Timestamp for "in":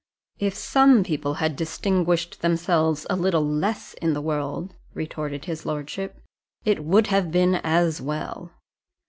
3.93-4.13